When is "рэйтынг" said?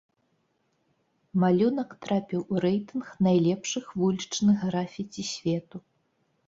2.67-3.05